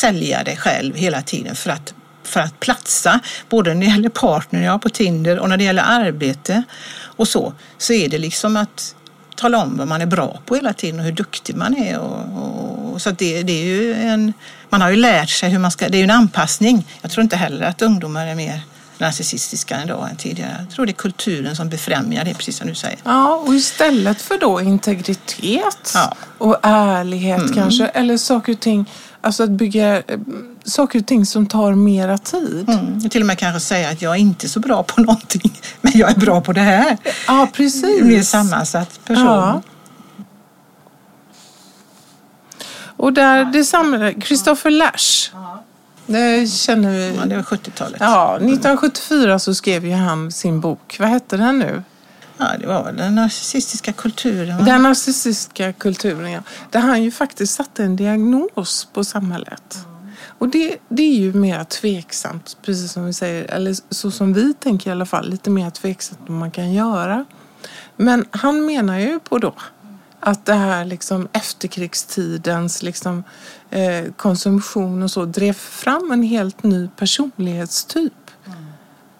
[0.00, 3.20] sälja dig själv hela tiden för att, för att platsa.
[3.48, 6.62] Både när det gäller partner har på Tinder och när det gäller arbete
[7.00, 7.52] och så.
[7.78, 8.94] Så är det liksom att
[9.36, 11.98] tala om vad man är bra på hela tiden och hur duktig man är.
[11.98, 14.32] Och, och så det, det, är ju en,
[14.68, 16.86] man har ju lärt sig hur man ska, det är ju en anpassning.
[17.02, 18.60] Jag tror inte heller att ungdomar är mer
[19.00, 20.56] narcissistiska idag än tidigare.
[20.60, 22.98] Jag tror det är kulturen som befrämjar det, precis som du säger.
[23.04, 26.14] Ja, och istället för då integritet ja.
[26.38, 27.54] och ärlighet mm.
[27.54, 30.18] kanske, eller saker och ting, alltså att bygga eh,
[30.64, 32.68] saker och ting som tar mera tid.
[32.68, 33.10] Mm.
[33.10, 36.10] Till och med kanske säga att jag är inte så bra på någonting, men jag
[36.10, 36.96] är bra på det här.
[37.26, 38.02] Ja, precis.
[38.02, 39.24] Mer sammansatt person.
[39.24, 39.62] Ja.
[42.98, 45.30] Och där det samlade, Christopher Lash,
[46.08, 47.16] det känner vi.
[47.16, 48.00] Ja, det var 70-talet.
[48.00, 50.96] Ja, 1974 så skrev ju han sin bok.
[51.00, 51.82] Vad hette den nu?
[52.38, 54.58] Ja, det var väl den narcissistiska kulturen.
[54.58, 54.64] Va?
[54.64, 56.40] Den narcissistiska kulturen, ja.
[56.70, 59.78] Där han ju faktiskt satte en diagnos på samhället.
[60.38, 64.54] Och det, det är ju mer tveksamt, precis som vi säger, eller så som vi
[64.54, 67.24] tänker i alla fall, lite mer tveksamt om man kan göra.
[67.96, 69.54] Men han menar ju på då
[70.20, 73.24] att det här liksom efterkrigstidens liksom,
[73.70, 78.12] eh, konsumtion och så drev fram en helt ny personlighetstyp.
[78.46, 78.58] Mm.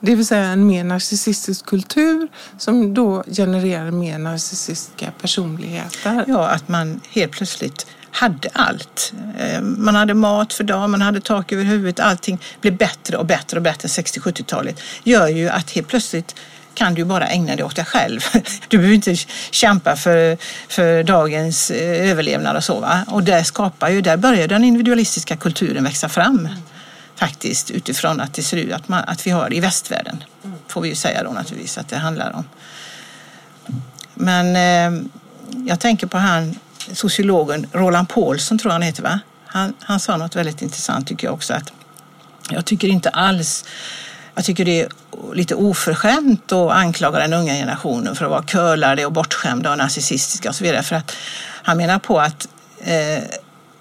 [0.01, 6.25] Det vill säga en mer narcissistisk kultur som då genererar mer narcissistiska personligheter.
[6.29, 9.13] Ja, att man helt plötsligt hade allt.
[9.39, 12.01] Eh, man hade mat för dagen, man hade tak över huvudet.
[12.01, 14.81] Allting blev bättre och bättre och bättre 60-70-talet.
[15.05, 16.35] gör ju att helt plötsligt
[16.79, 18.21] kan du bara ägna dig åt dig själv.
[18.69, 19.17] Du behöver inte
[19.51, 20.38] kämpa för,
[20.69, 22.81] för dagens eh, överlevnad och så.
[22.81, 23.05] Va?
[23.09, 26.38] Och där, skapar ju, där börjar den individualistiska kulturen växa fram.
[26.38, 26.53] Mm.
[27.14, 30.25] Faktiskt utifrån att det ser ut att, man, att vi har i västvärlden.
[30.45, 30.57] Mm.
[30.69, 32.45] Får vi ju säga då naturligtvis att det handlar om.
[34.14, 35.03] Men eh,
[35.67, 36.59] jag tänker på han
[36.93, 39.21] sociologen Roland Paulsson tror jag han heter va?
[39.47, 41.73] Han, han sa något väldigt intressant tycker jag också att
[42.51, 43.64] jag tycker inte alls
[44.38, 44.88] jag tycker det är
[45.35, 50.48] lite oförskämt att anklaga den unga generationen för att vara curlade och bortskämda och narcissistiska
[50.48, 50.83] och så vidare.
[50.83, 51.16] För att
[51.62, 52.48] han menar på att
[52.81, 53.22] eh,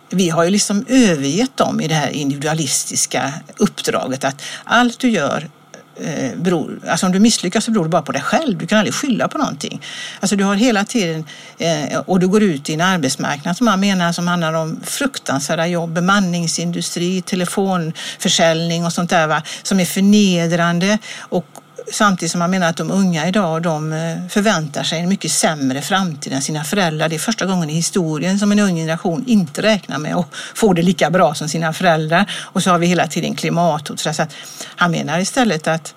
[0.10, 5.50] vi har ju liksom övergett dem i det här individualistiska uppdraget att allt du gör
[6.02, 8.58] eh, beror, alltså om du misslyckas så beror det bara på dig själv.
[8.58, 9.82] Du kan aldrig skylla på någonting.
[10.20, 11.26] Alltså du har hela tiden,
[11.58, 15.68] eh, och du går ut i en arbetsmarknad som man menar som handlar om fruktansvärda
[15.68, 21.46] jobb, bemanningsindustri, telefonförsäljning och sånt där va, som är förnedrande och
[21.92, 25.82] Samtidigt som man menar att de unga idag de eh, förväntar sig en mycket sämre
[25.82, 27.10] framtid än sina föräldrar.
[27.10, 30.74] Det är första gången i historien som en ung generation inte räknar med att få
[30.74, 32.32] det lika bra som sina föräldrar.
[32.44, 34.00] Och så har vi hela tiden klimathot.
[34.00, 34.34] Så att
[34.76, 35.94] han menar istället att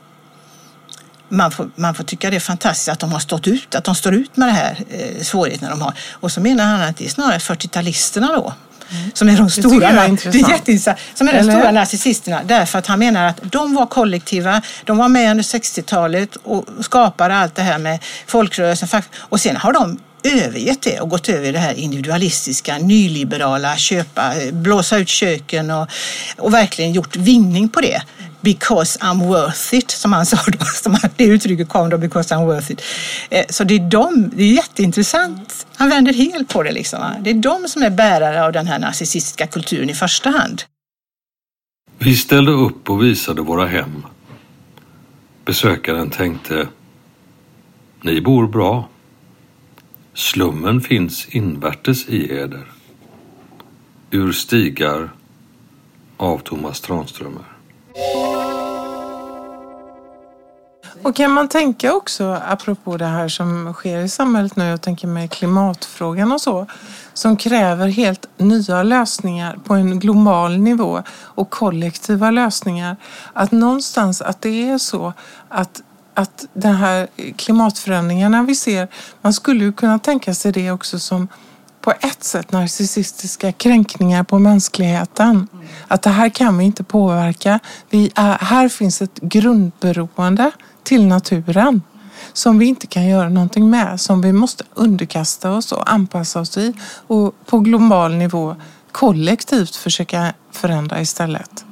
[1.29, 3.94] man får, man får tycka det är fantastiskt att de har stått ut, att de
[3.94, 5.94] står ut med det här eh, svårigheterna de har.
[6.12, 8.55] Och så menar han att det är snarare 40-talisterna då
[9.14, 10.48] som är de stora, jag är det är intressant.
[10.48, 11.53] jätteintressant, som är de Eller?
[11.53, 12.40] stora narcissisterna.
[12.44, 17.35] Därför att han menar att de var kollektiva, de var med under 60-talet och skapade
[17.37, 19.03] allt det här med folkrörelsen.
[19.18, 24.33] Och sen har de övergett det och gått över i det här individualistiska, nyliberala, köpa,
[24.53, 25.88] blåsa ut köken och,
[26.38, 28.03] och verkligen gjort vinning på det.
[28.40, 30.64] Because I'm worth it, som han sa då.
[30.83, 32.83] Som det uttrycket kom då, because I'm worth it.
[33.31, 35.66] Eh, så det är de, det är jätteintressant.
[35.76, 36.98] Han vänder helt på det liksom.
[37.20, 40.62] Det är de som är bärare av den här narcissistiska kulturen i första hand.
[41.98, 44.07] Vi ställde upp och visade våra hem.
[45.44, 46.68] Besökaren tänkte,
[48.03, 48.88] ni bor bra.
[50.14, 52.72] Slummen finns invärtes i eder.
[54.11, 55.11] Ur stigar
[56.16, 57.44] av Thomas Tranströmer.
[61.02, 65.06] Och kan man tänka också, apropå det här som sker i samhället nu, jag tänker
[65.06, 66.66] med klimatfrågan och så,
[67.14, 72.96] som kräver helt nya lösningar på en global nivå och kollektiva lösningar.
[73.32, 75.12] Att någonstans att det är så
[75.48, 75.82] att
[76.14, 78.88] att de här klimatförändringarna vi ser,
[79.22, 81.28] man skulle ju kunna tänka sig det också som
[81.80, 85.48] på ett sätt narcissistiska kränkningar på mänskligheten.
[85.88, 87.60] Att det här kan vi inte påverka.
[87.90, 90.50] Vi är, här finns ett grundberoende
[90.82, 91.82] till naturen
[92.32, 96.56] som vi inte kan göra någonting med, som vi måste underkasta oss och anpassa oss
[96.56, 96.74] i
[97.06, 98.56] och på global nivå
[98.92, 101.64] kollektivt försöka förändra istället.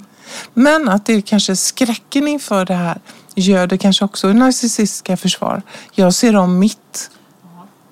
[0.54, 3.00] Men att det är kanske skräcken inför det här
[3.34, 5.62] gör det kanske också narcissistiska försvar.
[5.92, 7.10] Jag ser om mitt.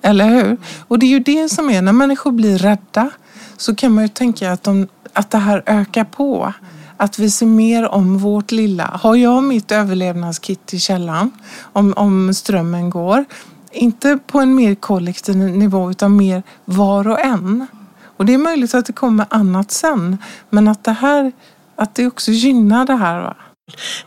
[0.01, 0.57] Eller hur?
[0.87, 3.09] Och det är ju det som är, när människor blir rädda
[3.57, 6.53] så kan man ju tänka att, de, att det här ökar på.
[6.97, 8.85] Att vi ser mer om vårt lilla.
[8.85, 11.31] Har jag mitt överlevnadskit i källaren
[11.73, 13.25] om, om strömmen går?
[13.71, 17.67] Inte på en mer kollektiv nivå utan mer var och en.
[18.17, 20.17] Och det är möjligt att det kommer annat sen.
[20.49, 21.31] Men att det här,
[21.75, 23.19] att det också gynnar det här.
[23.21, 23.35] Va?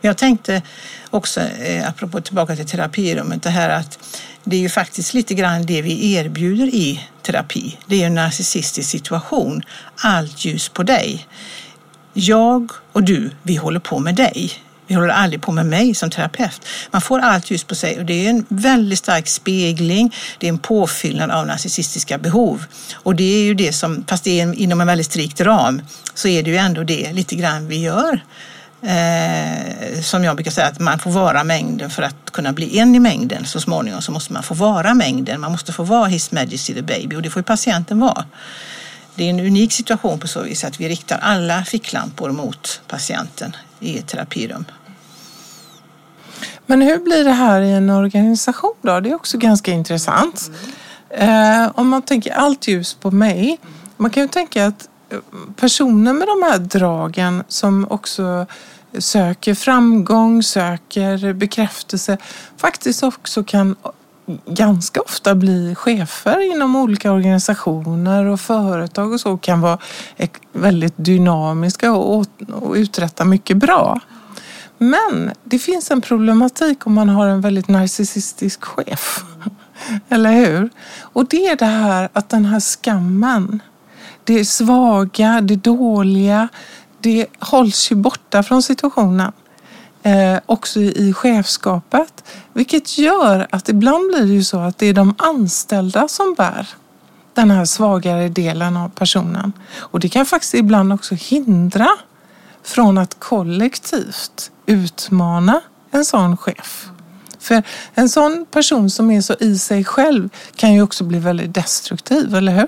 [0.01, 0.61] Jag tänkte
[1.09, 3.99] också, eh, apropå tillbaka till terapirummet, det här att
[4.43, 7.77] det är ju faktiskt lite grann det vi erbjuder i terapi.
[7.85, 9.61] Det är ju en narcissistisk situation.
[9.95, 11.27] Allt ljus på dig.
[12.13, 14.51] Jag och du, vi håller på med dig.
[14.87, 16.61] Vi håller aldrig på med mig som terapeut.
[16.91, 20.15] Man får allt ljus på sig och det är en väldigt stark spegling.
[20.37, 22.65] Det är en påfyllnad av narcissistiska behov.
[22.93, 25.81] Och det är ju det som, fast det är inom en väldigt strikt ram,
[26.13, 28.21] så är det ju ändå det lite grann vi gör.
[28.83, 32.95] Eh, som jag brukar säga, att man får vara mängden för att kunna bli en
[32.95, 35.41] i mängden så småningom så måste man få vara mängden.
[35.41, 38.25] Man måste få vara His Majesty the Baby och det får ju patienten vara.
[39.15, 43.55] Det är en unik situation på så vis att vi riktar alla ficklampor mot patienten
[43.79, 44.65] i ett terapirum.
[46.65, 48.99] Men hur blir det här i en organisation då?
[48.99, 50.51] Det är också ganska intressant.
[51.09, 53.59] Eh, om man tänker allt ljus på mig.
[53.97, 55.19] Man kan ju tänka att eh,
[55.55, 58.45] personer med de här dragen som också
[58.97, 62.17] söker framgång, söker bekräftelse,
[62.57, 63.75] faktiskt också kan
[64.45, 69.77] ganska ofta bli chefer inom olika organisationer och företag och så kan vara
[70.53, 73.99] väldigt dynamiska och, och uträtta mycket bra.
[74.77, 79.23] Men det finns en problematik om man har en väldigt narcissistisk chef.
[80.09, 80.69] Eller hur?
[80.99, 83.59] Och det är det här att den här skammen,
[84.23, 86.47] det svaga, det dåliga,
[86.99, 89.31] det hålls ju borta från situationen.
[90.03, 92.23] Eh, också i chefskapet.
[92.53, 96.67] Vilket gör att ibland blir det ju så att det är de anställda som bär
[97.33, 99.53] den här svagare delen av personen.
[99.77, 101.87] Och det kan faktiskt ibland också hindra
[102.63, 105.61] från att kollektivt utmana
[105.91, 106.89] en sån chef.
[107.39, 111.53] För en sån person som är så i sig själv kan ju också bli väldigt
[111.53, 112.67] destruktiv, eller hur?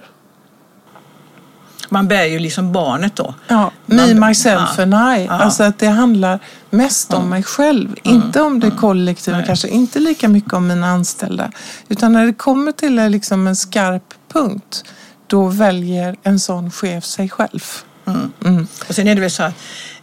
[1.89, 3.33] Man bär ju liksom barnet då.
[3.47, 4.83] Ja, me, myself ja.
[4.83, 5.25] and I.
[5.25, 5.31] Ja.
[5.31, 6.39] Alltså att det handlar
[6.73, 7.95] mest om mig själv.
[8.03, 9.45] Inte om det kollektiva, Nej.
[9.45, 11.51] kanske inte lika mycket om mina anställda.
[11.87, 14.83] Utan när det kommer till eh, liksom en skarp punkt,
[15.27, 17.63] då väljer en sån chef sig själv.
[18.05, 18.67] Mm.
[18.87, 19.53] Och sen är det väl så att,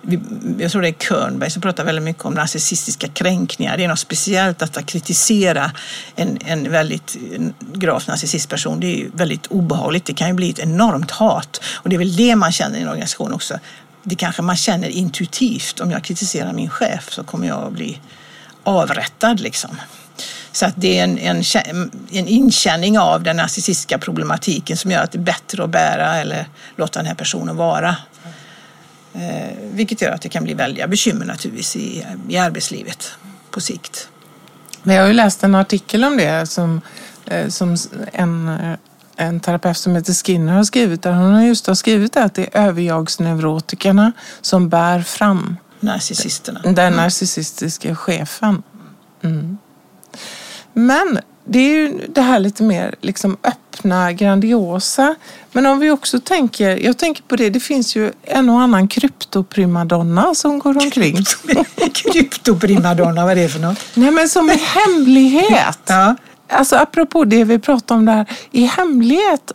[0.02, 0.20] vi,
[0.59, 3.76] jag tror det är Körnberg som pratar väldigt mycket om narcissistiska kränkningar.
[3.76, 5.72] Det är något speciellt att, att kritisera
[6.16, 7.16] en, en väldigt
[7.72, 8.80] gravt narcissistperson.
[8.80, 10.04] Det är ju väldigt obehagligt.
[10.04, 11.61] Det kan ju bli ett enormt hat.
[11.74, 13.59] Och det är väl det man känner i en organisation också.
[14.03, 15.81] Det kanske man känner intuitivt.
[15.81, 18.01] Om jag kritiserar min chef så kommer jag att bli
[18.63, 19.77] avrättad liksom.
[20.53, 21.42] Så att det är en, en,
[22.11, 26.48] en inkänning av den narcissistiska problematiken som gör att det är bättre att bära eller
[26.77, 27.96] låta den här personen vara.
[29.15, 33.13] Eh, vilket gör att det kan bli väldiga bekymmer naturligtvis i, i arbetslivet
[33.51, 34.09] på sikt.
[34.83, 36.81] Men jag har ju läst en artikel om det som,
[37.27, 37.77] eh, som
[38.13, 38.77] en, eh,
[39.21, 41.12] en terapeut som heter Skinner har skrivit där.
[41.12, 46.60] Hon har just har skrivit att det är överjagsneurotikerna som bär fram Narcissisterna.
[46.62, 48.62] den narcissistiska chefen.
[49.23, 49.58] Mm.
[50.73, 55.14] Men det är ju det här lite mer liksom öppna, grandiosa.
[55.52, 58.88] Men om vi också tänker, jag tänker på det, det finns ju en och annan
[58.88, 61.25] kryptoprimadonna som går omkring.
[61.94, 63.79] Kryptoprimadonna, vad är det för något?
[63.94, 65.79] Nej men som i hemlighet.
[65.87, 66.16] Ja.
[66.51, 69.53] Alltså apropå det vi pratade om där, i hemlighet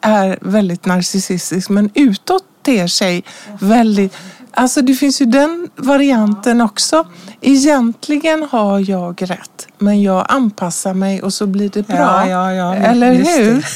[0.00, 3.24] är väldigt narcissistisk men utåt ter sig
[3.60, 4.16] väldigt...
[4.58, 7.06] Alltså det finns ju den varianten också.
[7.40, 11.96] Egentligen har jag rätt men jag anpassar mig och så blir det bra.
[11.96, 13.66] Ja, ja, ja, Eller hur?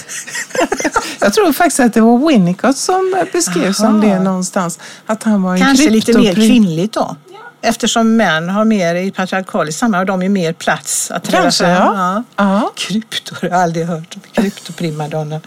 [1.21, 4.79] jag tror faktiskt att det var Winnicott som beskrev som det någonstans.
[5.07, 7.17] Att han var en Kanske lite mer kvinnligt då?
[7.63, 11.97] Eftersom män har mer i patriarkaliskt har de ju mer plats att Kanske, fram.
[11.97, 12.23] ja.
[12.37, 12.73] ja.
[12.77, 14.17] Krypto har jag aldrig hört.
[14.33, 15.41] Kryptoprimadonna.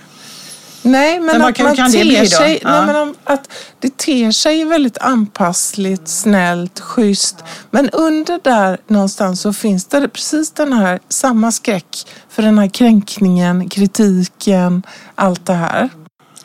[0.85, 2.69] Nej, men, Men att man kan det ter sig, Ja.
[2.71, 3.49] nej, men om, att
[3.79, 7.43] det ter sig väldigt anpassligt, snällt, schysst.
[7.71, 12.67] Men under där någonstans så finns det precis den här samma skräck för den här
[12.67, 14.83] kränkningen, kritiken,
[15.15, 15.89] allt det här.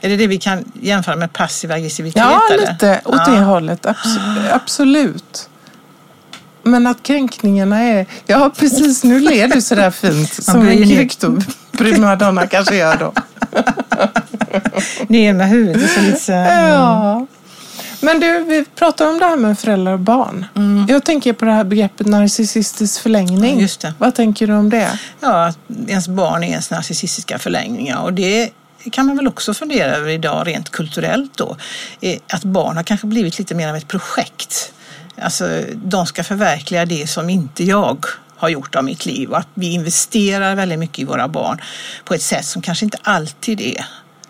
[0.01, 2.23] Är det det vi kan jämföra med passiv aggressivitet?
[2.23, 2.73] Ja, eller?
[2.73, 3.33] lite åt Ja.
[3.33, 3.87] det hållet.
[3.87, 5.49] Abs- absolut.
[6.71, 8.07] Men att kränkningarna är...
[8.27, 9.05] Ja, precis.
[9.05, 10.33] Nu ler du sådär fint.
[10.45, 13.12] Som en kryptoprimadonna kanske gör då.
[15.09, 17.27] Ner med huvudet och så lite så här, Ja.
[18.01, 20.47] Men du, vi pratar om det här med föräldrar och barn.
[20.89, 23.61] Jag tänker på det här begreppet narcissistisk förlängning.
[23.61, 23.95] Just det.
[23.99, 24.99] Vad tänker du om det?
[25.21, 25.59] Ja, att
[25.89, 28.03] ens barn är ens narcissistiska förlängningar.
[28.03, 28.51] Och det
[28.93, 31.57] kan man väl också fundera över idag rent kulturellt då.
[32.01, 34.73] Eh, Att barn har kanske blivit lite mer av ett projekt.
[35.23, 38.07] Alltså, de ska förverkliga det som inte jag
[38.37, 39.31] har gjort av mitt liv.
[39.31, 41.61] Och att vi investerar väldigt mycket i våra barn
[42.05, 43.85] på ett sätt som kanske inte alltid är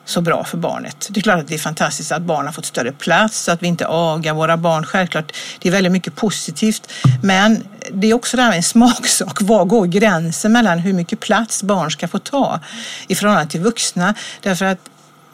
[0.04, 1.08] så bra för barnet.
[1.10, 3.66] Det är klart att det är fantastiskt att barn har fått större plats, att vi
[3.66, 4.84] inte agar våra barn.
[4.84, 6.92] Självklart, det är väldigt mycket positivt.
[7.22, 9.42] Men det är också det här med en smaksak.
[9.42, 12.60] Var går gränsen mellan hur mycket plats barn ska få ta
[13.08, 14.14] i förhållande till vuxna?
[14.42, 14.78] Därför att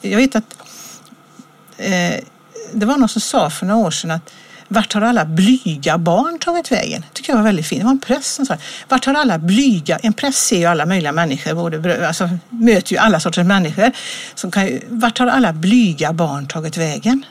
[0.00, 0.56] jag vet att
[1.76, 2.14] eh,
[2.72, 4.32] det var någon som sa för några år sedan att
[4.68, 7.04] vart har alla blyga barn tagit vägen?
[7.12, 7.80] tycker jag var väldigt fint.
[7.80, 8.60] Det var en präst som sa det.
[8.88, 9.96] Vart har alla blyga...
[9.96, 13.92] En präst ser ju alla möjliga människor, både, alltså, möter ju alla sorters människor.
[14.34, 17.24] Som kan ju, vart har alla blyga barn tagit vägen?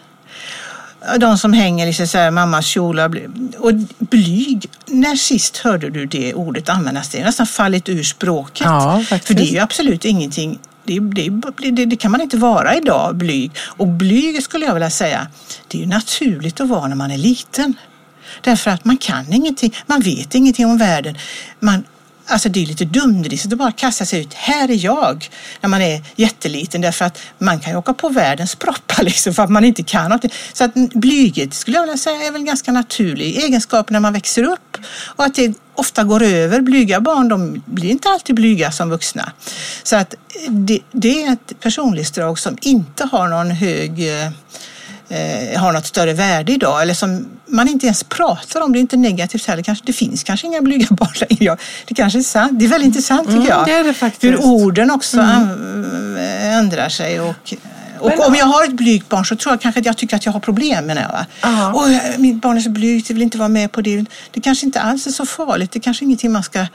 [1.17, 3.27] De som hänger i så här, mammas kjolar.
[3.57, 7.09] Och blyg, när sist hörde du det ordet användas?
[7.09, 8.65] Det är nästan fallit ur språket.
[8.65, 9.03] Ja.
[9.23, 13.15] För det är ju absolut ingenting det, det, det, det kan man inte vara idag,
[13.15, 13.51] blyg.
[13.77, 15.27] Och blyg skulle jag vilja säga,
[15.67, 17.73] det är ju naturligt att vara när man är liten.
[18.41, 21.17] Därför att man kan ingenting, man vet ingenting om världen.
[21.59, 21.83] Man,
[22.27, 25.29] alltså det är lite dumdristigt att bara kasta sig ut, här är jag,
[25.61, 26.81] när man är jätteliten.
[26.81, 30.09] Därför att man kan ju åka på världens proppar liksom för att man inte kan
[30.09, 30.25] något.
[30.53, 34.13] Så att blyghet skulle jag vilja säga är väl en ganska naturlig egenskap när man
[34.13, 34.77] växer upp.
[35.15, 36.61] Och att det ofta går över.
[36.61, 39.31] Blyga barn de blir inte alltid blyga som vuxna.
[39.83, 40.15] Så att
[40.49, 44.31] det, det är ett personlighetsdrag som inte har någon hög eh,
[45.13, 48.71] eh, eh, har något större värde idag eller som man inte ens pratar om.
[48.73, 49.63] Det är inte negativt heller.
[49.63, 51.57] Kanske, det finns kanske inga blyga barn längre.
[51.85, 52.59] Det kanske är sant.
[52.59, 53.65] Det är väldigt intressant tycker Mm, jag.
[53.65, 54.23] det är det faktiskt.
[54.23, 57.19] Hur orden också an- ändrar sig.
[57.19, 57.53] Och,
[57.99, 60.15] och Men- om jag har ett blygt barn så tror jag kanske att jag tycker
[60.15, 61.25] att jag har problem med det.
[61.73, 64.05] Oj, mitt barn är så blygt, jag vill inte vara med på det.
[64.31, 65.71] Det kanske inte alls är så farligt.
[65.71, 66.65] Det kanske är ingenting man ska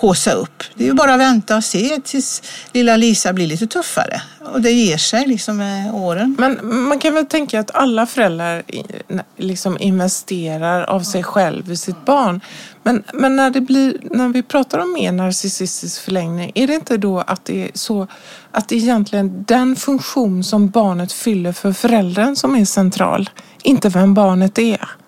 [0.00, 0.62] håsa upp.
[0.74, 2.42] Det är ju bara att vänta och se tills
[2.72, 4.22] lilla Lisa blir lite tuffare.
[4.52, 6.36] Och det ger sig liksom med åren.
[6.38, 8.62] Men man kan väl tänka att alla föräldrar
[9.36, 12.40] liksom investerar av sig själv i sitt barn.
[12.82, 16.96] Men, men när, det blir, när vi pratar om mer narcissistisk förlängning, är det inte
[16.96, 18.06] då att det är så
[18.50, 23.30] att det är egentligen den funktion som barnet fyller för föräldern som är central,
[23.62, 24.99] inte vem barnet är?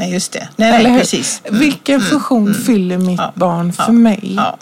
[0.00, 0.48] Nej, just det.
[0.56, 1.42] Nej, Eller nej precis.
[1.50, 4.34] Vilken funktion fyller mitt Ja, barn för ja, mig?
[4.36, 4.56] ja.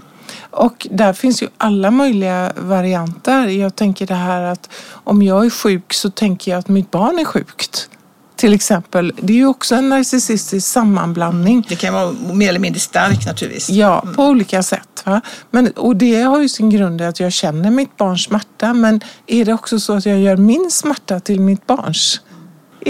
[0.50, 3.46] Och där finns ju alla möjliga varianter.
[3.46, 4.70] Jag tänker det här att
[5.04, 7.88] om jag är sjuk så tänker jag att mitt barn är sjukt.
[8.36, 9.12] Till exempel.
[9.20, 11.66] Det är ju också en narcissistisk sammanblandning.
[11.68, 13.70] Det kan vara mer eller mindre starkt naturligtvis.
[13.70, 15.02] Ja, på olika sätt.
[15.04, 15.20] Va?
[15.50, 18.74] Men, och det har ju sin grund i att jag känner mitt barns smärta.
[18.74, 22.20] Men är det också så att jag gör min smärta till mitt barns?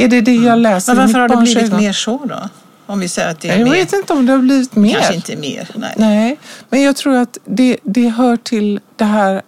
[0.05, 1.81] Är det det jag läser Men varför har det blivit ögon?
[1.81, 2.49] mer så då?
[2.87, 3.73] Om vi säger att det är Jag mer.
[3.73, 4.95] vet inte om det har blivit mer.
[4.95, 5.69] Kanske inte mer.
[5.75, 5.95] Nej.
[5.97, 6.39] Nej,
[6.69, 9.43] men jag tror att det, det hör till det här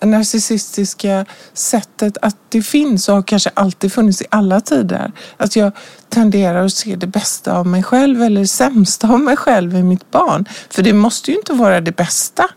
[0.00, 5.12] narcissistiska sättet att det finns och har kanske alltid funnits i alla tider.
[5.36, 5.72] Att jag
[6.08, 9.82] tenderar att se det bästa av mig själv eller det sämsta av mig själv i
[9.82, 10.44] mitt barn.
[10.70, 12.48] För det måste ju inte vara det bästa.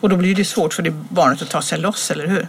[0.00, 2.48] Och då blir det svårt för det barnet att ta sig loss, eller hur?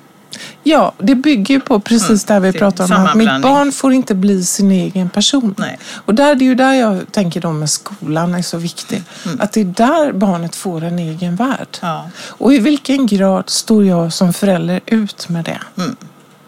[0.63, 3.71] Ja, det bygger ju på precis Mm, vi det är pratar om att mitt barn
[3.71, 5.55] får inte bli sin egen person.
[5.57, 5.79] Nej.
[5.93, 9.03] Och där, det är ju där jag tänker då med skolan är så viktig.
[9.39, 11.77] Att det är där barnet får en egen värld.
[11.81, 11.93] Mm.
[11.95, 12.09] Ja.
[12.27, 15.59] Och i vilken grad står jag som förälder ut med det?
[15.77, 15.95] Mm.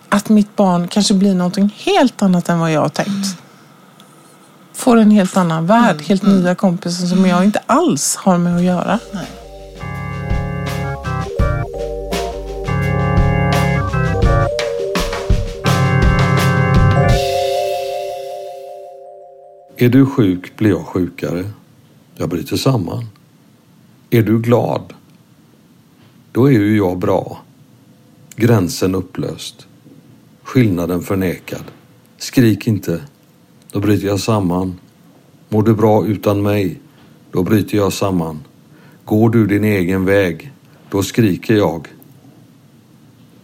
[0.10, 3.38] Att mitt barn kanske blir någonting helt annat än vad jag har tänkt.
[4.74, 8.64] Får en helt annan värld, helt nya kompisar som jag inte alls har med att
[8.64, 9.00] göra.
[9.12, 9.45] Nej.
[19.78, 21.50] Är du sjuk blir jag sjukare.
[22.16, 23.06] Jag bryter samman.
[24.10, 24.94] Är du glad?
[26.32, 27.42] Då är ju jag bra.
[28.36, 29.68] Gränsen upplöst.
[30.44, 31.64] Skillnaden förnekad.
[32.18, 33.02] Skrik inte.
[33.72, 34.80] Då bryter jag samman.
[35.50, 36.80] Mår du bra utan mig?
[37.32, 38.40] Då bryter jag samman.
[39.06, 40.52] Går du din egen väg?
[40.90, 41.88] Då skriker jag.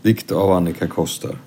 [0.02, 1.38] Dikt av Annika Koster.